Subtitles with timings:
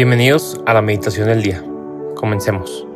[0.00, 1.62] Bienvenidos a la meditación del día.
[2.16, 2.86] Comencemos.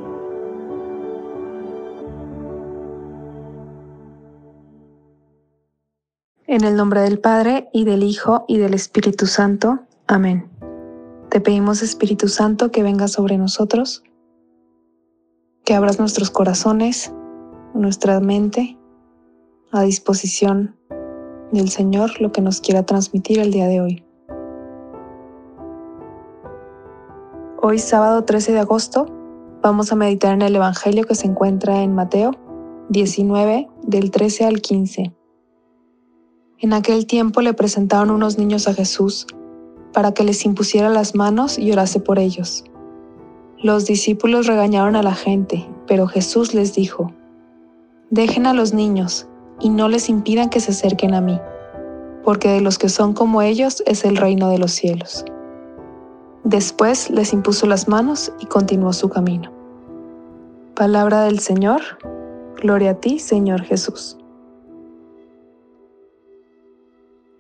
[6.46, 9.80] En el nombre del Padre, y del Hijo, y del Espíritu Santo.
[10.07, 10.48] Amén.
[11.29, 14.02] Te pedimos, Espíritu Santo, que venga sobre nosotros,
[15.66, 17.12] que abras nuestros corazones,
[17.75, 18.79] nuestra mente,
[19.73, 20.75] a disposición
[21.52, 24.05] del Señor, lo que nos quiera transmitir el día de hoy.
[27.66, 29.06] Hoy, sábado 13 de agosto,
[29.62, 32.32] vamos a meditar en el Evangelio que se encuentra en Mateo
[32.90, 35.14] 19, del 13 al 15.
[36.59, 39.27] En aquel tiempo le presentaron unos niños a Jesús
[39.95, 42.64] para que les impusiera las manos y orase por ellos.
[43.56, 47.15] Los discípulos regañaron a la gente, pero Jesús les dijo,
[48.10, 49.26] Dejen a los niños
[49.59, 51.40] y no les impidan que se acerquen a mí,
[52.24, 55.24] porque de los que son como ellos es el reino de los cielos.
[56.45, 59.50] Después les impuso las manos y continuó su camino.
[60.74, 61.80] Palabra del Señor,
[62.60, 64.19] gloria a ti, Señor Jesús.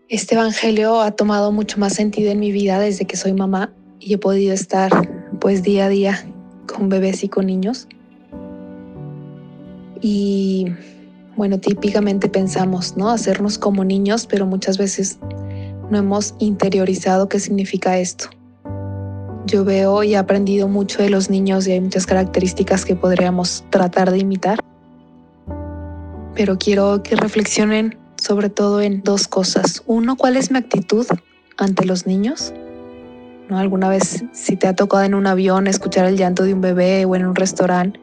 [0.08, 4.14] Este Evangelio ha tomado mucho más sentido en mi vida desde que soy mamá y
[4.14, 4.90] he podido estar
[5.38, 6.26] pues día a día
[6.66, 7.86] con bebés y con niños.
[10.00, 10.68] Y
[11.36, 13.10] bueno, típicamente pensamos, ¿no?
[13.10, 15.18] Hacernos como niños, pero muchas veces
[15.90, 18.30] no hemos interiorizado qué significa esto.
[19.46, 23.64] Yo veo y he aprendido mucho de los niños y hay muchas características que podríamos
[23.70, 24.58] tratar de imitar.
[26.34, 29.82] Pero quiero que reflexionen sobre todo en dos cosas.
[29.86, 31.06] Uno, ¿cuál es mi actitud
[31.58, 32.54] ante los niños?
[33.50, 33.58] ¿No?
[33.58, 37.04] Alguna vez si te ha tocado en un avión escuchar el llanto de un bebé
[37.04, 38.00] o en un restaurante,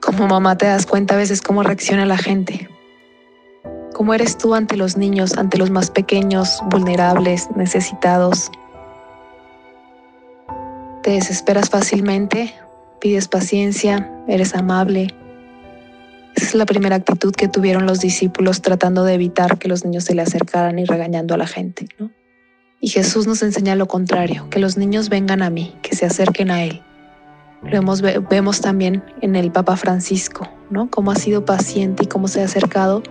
[0.00, 2.68] como mamá te das cuenta a veces cómo reacciona la gente.
[3.94, 8.50] ¿Cómo eres tú ante los niños, ante los más pequeños, vulnerables, necesitados?
[11.04, 12.54] Te desesperas fácilmente,
[12.98, 15.14] pides paciencia, eres amable.
[16.34, 20.04] Esa es la primera actitud que tuvieron los discípulos tratando de evitar que los niños
[20.04, 21.88] se le acercaran y regañando a la gente.
[22.80, 26.50] Y Jesús nos enseña lo contrario, que los niños vengan a mí, que se acerquen
[26.50, 26.80] a Él.
[27.64, 27.82] Lo
[28.30, 30.88] vemos también en el Papa Francisco, ¿no?
[30.88, 33.02] Cómo ha sido paciente y cómo se ha acercado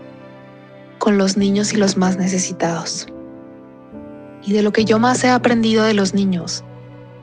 [0.97, 3.05] con los niños y los más necesitados.
[4.43, 6.63] Y de lo que yo más he aprendido de los niños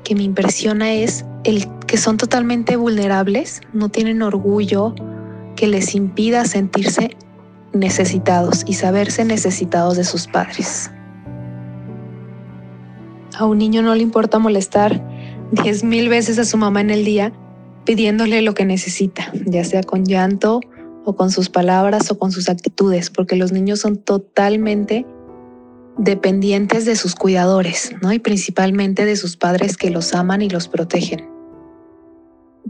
[0.05, 4.95] que me impresiona es el que son totalmente vulnerables, no tienen orgullo
[5.57, 7.17] que les impida sentirse
[7.73, 10.91] necesitados y saberse necesitados de sus padres.
[13.39, 15.03] A un niño no le importa molestar
[15.53, 17.33] diez mil veces a su mamá en el día
[17.85, 20.61] pidiéndole lo que necesita, ya sea con llanto
[21.05, 25.07] o con sus palabras o con sus actitudes, porque los niños son totalmente
[26.01, 28.11] dependientes de sus cuidadores, ¿no?
[28.11, 31.29] Y principalmente de sus padres que los aman y los protegen.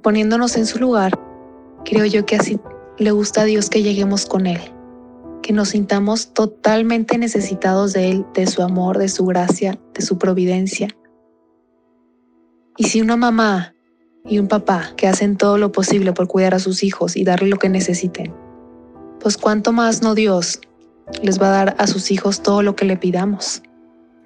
[0.02, 1.16] Poniéndonos en su lugar,
[1.84, 2.58] creo yo que así
[2.98, 4.60] le gusta a Dios que lleguemos con Él,
[5.42, 10.18] que nos sintamos totalmente necesitados de Él, de su amor, de su gracia, de su
[10.18, 10.88] providencia.
[12.76, 13.74] Y si una mamá
[14.24, 17.48] y un papá que hacen todo lo posible por cuidar a sus hijos y darle
[17.48, 18.34] lo que necesiten,
[19.20, 20.60] pues cuánto más no Dios
[21.22, 23.62] les va a dar a sus hijos todo lo que le pidamos.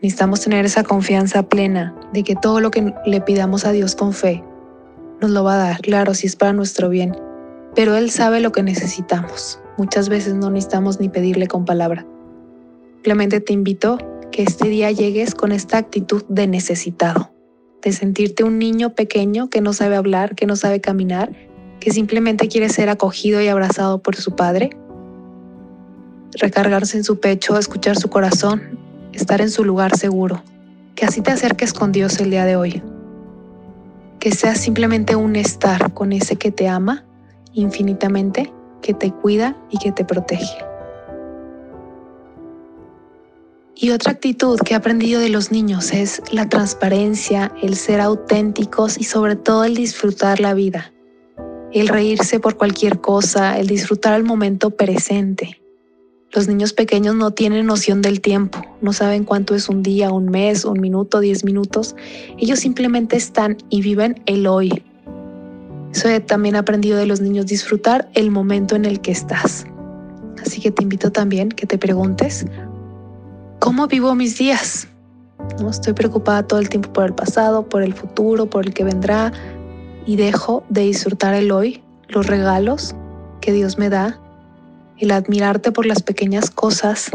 [0.03, 4.13] Necesitamos tener esa confianza plena de que todo lo que le pidamos a Dios con
[4.13, 4.45] fe
[5.21, 7.17] nos lo va a dar, claro, si es para nuestro bien,
[7.75, 9.61] pero Él sabe lo que necesitamos.
[9.79, 12.07] Muchas veces no necesitamos ni pedirle con palabra.
[12.97, 13.99] Simplemente te invito
[14.31, 17.33] que este día llegues con esta actitud de necesitado,
[17.83, 21.33] de sentirte un niño pequeño que no sabe hablar, que no sabe caminar,
[21.81, 24.71] que simplemente quiere ser acogido y abrazado por su padre
[26.39, 28.79] recargarse en su pecho, escuchar su corazón,
[29.13, 30.43] estar en su lugar seguro.
[30.95, 32.83] Que así te acerques con Dios el día de hoy.
[34.21, 37.05] Que seas simplemente un estar con ese que te ama
[37.53, 38.53] infinitamente,
[38.83, 40.57] que te cuida y que te protege.
[43.77, 48.99] Y otra actitud que he aprendido de los niños es la transparencia, el ser auténticos
[48.99, 50.93] y sobre todo el disfrutar la vida,
[51.73, 55.64] el reírse por cualquier cosa, el disfrutar el momento presente.
[56.35, 60.27] Los niños pequeños no tienen noción del tiempo, no saben cuánto es un día, un
[60.27, 61.95] mes, un minuto, diez minutos.
[62.39, 64.83] Ellos simplemente están y viven el hoy.
[65.93, 69.65] Eso he también aprendido de los niños, disfrutar el momento en el que estás.
[70.45, 72.47] Así que te invito también que te preguntes,
[73.61, 74.89] ¿cómo vivo mis días?
[75.61, 75.71] ¿No?
[75.71, 79.33] Estoy preocupada todo el tiempo por el pasado, por el futuro, por el que vendrá
[80.05, 82.97] y dejo de disfrutar el hoy, los regalos
[83.41, 84.21] que Dios me da
[84.99, 87.11] el admirarte por las pequeñas cosas,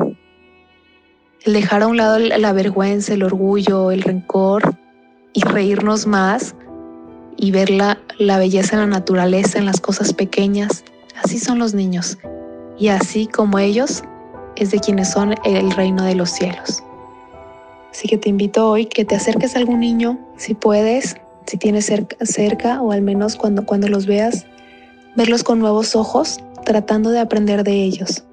[1.45, 4.75] el dejar a un lado la vergüenza, el orgullo, el rencor,
[5.33, 6.55] y reírnos más
[7.37, 10.83] y ver la, la belleza en la naturaleza, en las cosas pequeñas.
[11.23, 12.17] Así son los niños.
[12.77, 14.03] Y así como ellos,
[14.55, 16.83] es de quienes son el reino de los cielos.
[17.91, 21.15] Así que te invito hoy que te acerques a algún niño, si puedes,
[21.45, 24.45] si tienes cerca, cerca o al menos cuando, cuando los veas,
[25.15, 28.23] verlos con nuevos ojos, tratando de aprender de ellos.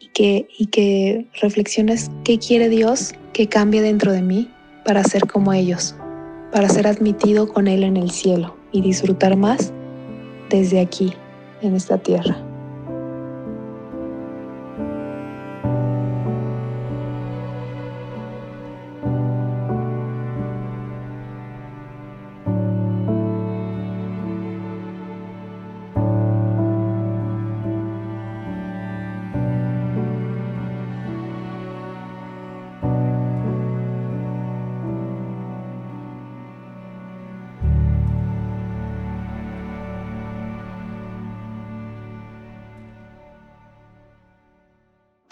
[0.00, 4.50] Y que, y que reflexiones qué quiere Dios que cambie dentro de mí
[4.86, 5.94] para ser como ellos,
[6.52, 9.74] para ser admitido con Él en el cielo y disfrutar más
[10.48, 11.12] desde aquí,
[11.60, 12.53] en esta tierra.